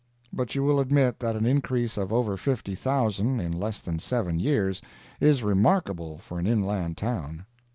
[0.33, 4.39] But you will admit that an increase of over fifty thousand in less than seven
[4.39, 4.81] years
[5.19, 7.45] is remarkable for an inland town.